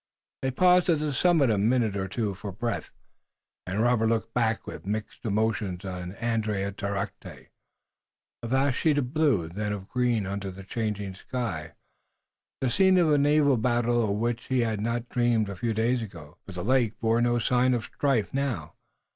[0.41, 2.89] They paused at the summit a minute or two for breath,
[3.67, 7.49] and Robert looked back with mixed emotions at Andiatarocte,
[8.41, 11.73] a vast sheet of blue, then of green under the changing sky,
[12.61, 16.01] the scene of a naval victory of which he had not dreamed a few days
[16.01, 16.39] ago.
[16.47, 18.73] But the lake bore no sign of strife now.